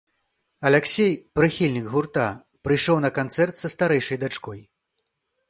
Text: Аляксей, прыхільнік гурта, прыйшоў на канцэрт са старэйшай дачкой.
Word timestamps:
Аляксей, 0.69 1.13
прыхільнік 1.35 1.89
гурта, 1.97 2.25
прыйшоў 2.69 2.97
на 3.05 3.13
канцэрт 3.19 3.55
са 3.61 3.67
старэйшай 3.75 4.17
дачкой. 4.27 4.59